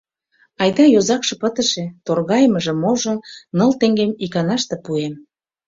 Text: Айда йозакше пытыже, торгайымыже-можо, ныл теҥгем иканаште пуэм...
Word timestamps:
Айда 0.61 0.85
йозакше 0.93 1.33
пытыже, 1.41 1.85
торгайымыже-можо, 2.05 3.13
ныл 3.57 3.71
теҥгем 3.79 4.11
иканаште 4.25 4.75
пуэм... 4.83 5.13